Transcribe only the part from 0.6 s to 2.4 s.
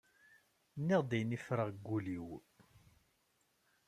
Nniɣ-d ayen i ffreɣ g ul-iw.